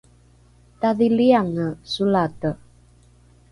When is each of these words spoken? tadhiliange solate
tadhiliange 0.79 1.67
solate 1.93 2.49